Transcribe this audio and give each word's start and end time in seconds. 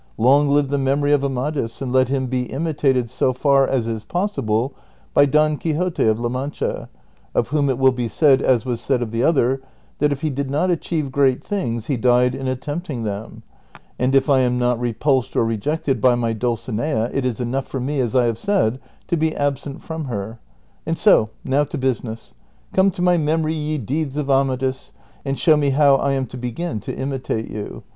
Long 0.17 0.49
live 0.49 0.69
the 0.69 0.79
memory 0.79 1.13
of 1.13 1.23
Amadis, 1.23 1.79
and 1.79 1.93
let 1.93 2.07
him 2.09 2.25
be 2.25 2.45
imitated 2.47 3.07
so 3.07 3.33
far 3.33 3.67
as 3.67 3.85
is 3.85 4.03
possible 4.03 4.73
by 5.13 5.27
Don 5.27 5.57
Quixote 5.57 6.03
of 6.07 6.19
La 6.19 6.27
Mancha, 6.27 6.89
of 7.35 7.49
whom 7.49 7.69
it 7.69 7.77
will 7.77 7.91
be 7.91 8.07
said, 8.07 8.41
as 8.41 8.65
was 8.65 8.81
said 8.81 9.03
of 9.03 9.11
the 9.11 9.21
other, 9.21 9.61
that 9.99 10.11
if 10.11 10.21
he 10.21 10.31
did 10.31 10.49
not 10.49 10.71
achieve 10.71 11.11
great 11.11 11.43
things, 11.43 11.85
he 11.85 11.97
died 11.97 12.33
in 12.33 12.47
at 12.47 12.61
tempting 12.61 13.03
them; 13.03 13.43
and 13.99 14.15
if 14.15 14.27
I 14.27 14.39
am 14.39 14.57
not 14.57 14.79
repulsed 14.79 15.35
or 15.35 15.45
rejected 15.45 16.01
by 16.01 16.15
my 16.15 16.33
Dul 16.33 16.55
cinea, 16.57 17.11
it 17.13 17.23
is 17.23 17.39
enough 17.39 17.67
for 17.67 17.79
me, 17.79 17.99
as 17.99 18.15
I 18.15 18.25
have 18.25 18.39
said, 18.39 18.79
to 19.07 19.15
be 19.15 19.35
absent 19.35 19.83
from 19.83 20.05
her. 20.05 20.39
And 20.83 20.97
so, 20.97 21.29
now 21.43 21.63
to 21.65 21.77
business; 21.77 22.33
come 22.73 22.89
to 22.89 23.03
my 23.03 23.17
memory 23.17 23.53
ye 23.53 23.77
deeds 23.77 24.17
of 24.17 24.31
Ama 24.31 24.57
dis, 24.57 24.93
and 25.23 25.37
show 25.37 25.55
me 25.55 25.69
how 25.69 25.97
I 25.97 26.13
am 26.13 26.25
to 26.25 26.37
begin 26.37 26.79
to 26.79 26.95
imitate 26.97 27.51
you. 27.51 27.83